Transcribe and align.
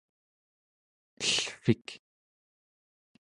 ellvik 1.21 1.87